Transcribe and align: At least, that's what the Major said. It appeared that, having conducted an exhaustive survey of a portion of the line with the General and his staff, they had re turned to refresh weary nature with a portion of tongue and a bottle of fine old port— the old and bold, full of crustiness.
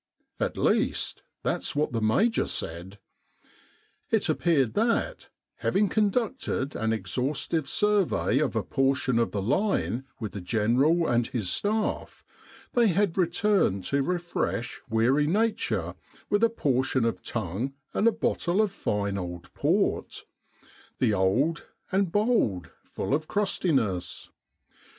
At 0.39 0.57
least, 0.57 1.21
that's 1.43 1.75
what 1.75 1.91
the 1.91 2.01
Major 2.01 2.47
said. 2.47 2.97
It 4.09 4.29
appeared 4.29 4.73
that, 4.73 5.29
having 5.57 5.89
conducted 5.89 6.75
an 6.75 6.91
exhaustive 6.91 7.69
survey 7.69 8.39
of 8.39 8.55
a 8.55 8.63
portion 8.63 9.19
of 9.19 9.29
the 9.29 9.43
line 9.43 10.05
with 10.19 10.31
the 10.31 10.41
General 10.41 11.05
and 11.07 11.27
his 11.27 11.51
staff, 11.51 12.23
they 12.73 12.87
had 12.87 13.15
re 13.15 13.27
turned 13.29 13.83
to 13.83 14.01
refresh 14.01 14.81
weary 14.89 15.27
nature 15.27 15.93
with 16.31 16.43
a 16.43 16.49
portion 16.49 17.05
of 17.05 17.21
tongue 17.21 17.75
and 17.93 18.07
a 18.07 18.11
bottle 18.11 18.59
of 18.59 18.71
fine 18.71 19.19
old 19.19 19.53
port— 19.53 20.25
the 20.97 21.13
old 21.13 21.67
and 21.91 22.11
bold, 22.11 22.71
full 22.83 23.13
of 23.13 23.27
crustiness. 23.27 24.31